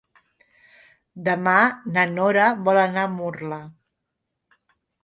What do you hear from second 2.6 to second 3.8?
vol anar a Murla.